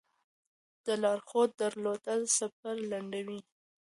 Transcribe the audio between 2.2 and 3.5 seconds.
سفر لنډوي.